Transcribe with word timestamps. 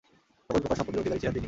সকল 0.45 0.55
প্রকার 0.63 0.77
সম্পদের 0.79 0.99
অধিকারী 1.01 1.19
ছিলেন 1.21 1.33
তিনি। 1.33 1.39